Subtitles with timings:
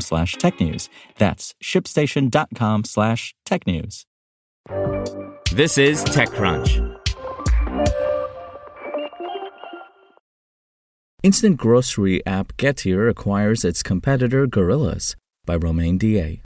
[0.00, 0.88] slash technews.
[1.18, 4.04] That's shipstation.com slash technews.
[5.52, 6.94] This is TechCrunch.
[11.22, 15.16] Instant grocery app Getir acquires its competitor Gorillas
[15.46, 16.43] by Romain Dillet.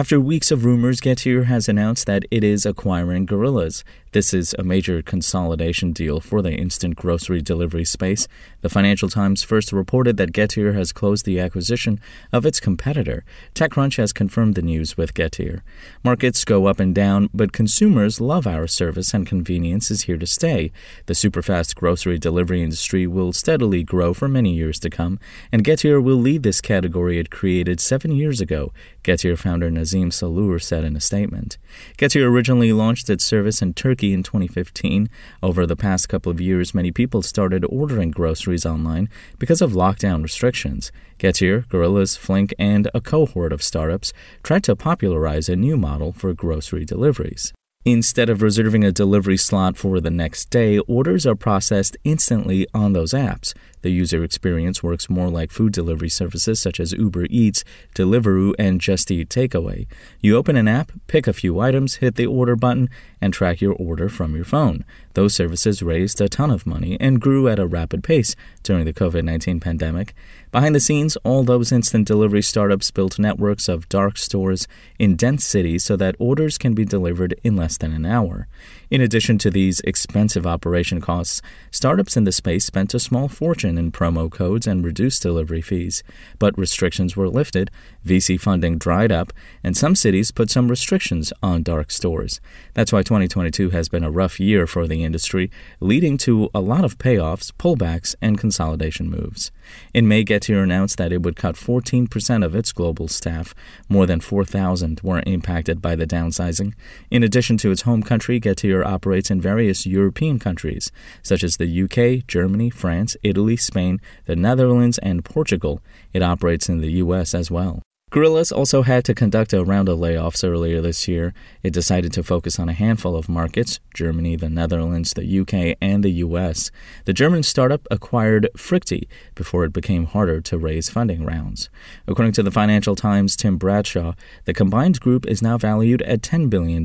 [0.00, 3.84] After weeks of rumors, Getir has announced that it is acquiring Gorillas.
[4.12, 8.26] This is a major consolidation deal for the instant grocery delivery space.
[8.62, 12.00] The Financial Times first reported that Getir has closed the acquisition
[12.32, 13.24] of its competitor.
[13.54, 15.60] TechCrunch has confirmed the news with Getir.
[16.02, 20.26] Markets go up and down, but consumers love our service and convenience is here to
[20.26, 20.72] stay.
[21.06, 25.20] The superfast grocery delivery industry will steadily grow for many years to come,
[25.52, 30.58] and Getir will lead this category it created seven years ago, Getir founder Nazim Salur
[30.60, 31.58] said in a statement.
[31.98, 35.08] Getir originally launched its service in Turkey in 2015.
[35.42, 40.22] Over the past couple of years, many people started ordering groceries online because of lockdown
[40.22, 40.92] restrictions.
[41.18, 44.12] Getir, Gorillas, Flink, and a cohort of startups
[44.42, 47.52] tried to popularize a new model for grocery deliveries.
[47.86, 52.92] Instead of reserving a delivery slot for the next day, orders are processed instantly on
[52.92, 53.54] those apps.
[53.82, 57.64] The user experience works more like food delivery services such as Uber Eats,
[57.94, 59.86] Deliveroo, and Just Eat Takeaway.
[60.20, 63.74] You open an app, pick a few items, hit the order button, and track your
[63.74, 64.84] order from your phone.
[65.14, 68.92] Those services raised a ton of money and grew at a rapid pace during the
[68.92, 70.14] COVID 19 pandemic.
[70.52, 74.68] Behind the scenes, all those instant delivery startups built networks of dark stores
[74.98, 78.46] in dense cities so that orders can be delivered in less than an hour.
[78.90, 81.40] In addition to these expensive operation costs,
[81.70, 86.02] startups in the space spent a small fortune in promo codes and reduced delivery fees.
[86.40, 87.70] But restrictions were lifted,
[88.04, 92.40] VC funding dried up, and some cities put some restrictions on dark stores.
[92.74, 96.84] That's why 2022 has been a rough year for the industry, leading to a lot
[96.84, 99.52] of payoffs, pullbacks, and consolidation moves.
[99.94, 103.54] In May, Getir announced that it would cut 14% of its global staff.
[103.88, 106.74] More than 4,000 were impacted by the downsizing.
[107.08, 110.90] In addition to its home country, Getir operates in various European countries,
[111.22, 115.80] such as the UK, Germany, France, Italy, Spain, the Netherlands, and Portugal.
[116.12, 117.82] It operates in the US as well.
[118.10, 121.32] Gorillas also had to conduct a round of layoffs earlier this year.
[121.62, 126.02] It decided to focus on a handful of markets Germany, the Netherlands, the UK, and
[126.02, 126.72] the US.
[127.04, 129.06] The German startup acquired Frichti
[129.36, 131.70] before it became harder to raise funding rounds.
[132.08, 136.50] According to the Financial Times' Tim Bradshaw, the combined group is now valued at $10
[136.50, 136.84] billion.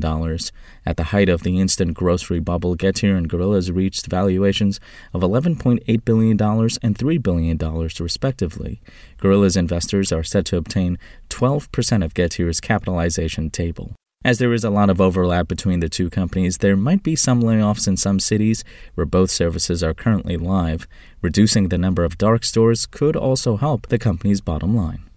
[0.84, 4.78] At the height of the instant grocery bubble, Getir and Gorillas reached valuations
[5.12, 8.80] of $11.8 billion and $3 billion, respectively.
[9.18, 10.98] Gorillas investors are set to obtain
[11.28, 13.92] 12% of Getir's capitalization table.
[14.24, 17.42] As there is a lot of overlap between the two companies, there might be some
[17.42, 18.64] layoffs in some cities
[18.94, 20.88] where both services are currently live.
[21.22, 25.08] Reducing the number of dark stores could also help the company's bottom line.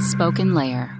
[0.00, 0.94] Spoken Layer.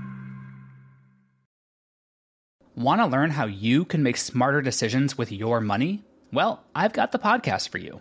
[2.74, 6.02] Want to learn how you can make smarter decisions with your money?
[6.32, 8.00] Well, I've got the podcast for you.